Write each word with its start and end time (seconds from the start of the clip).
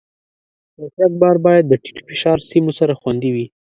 د 0.77 0.79
ټرک 0.95 1.13
بار 1.21 1.37
باید 1.45 1.63
د 1.67 1.73
ټیټ 1.83 1.97
فشار 2.07 2.37
سیمو 2.49 2.71
سره 2.79 2.93
خوندي 3.01 3.29
وي. 3.35 3.45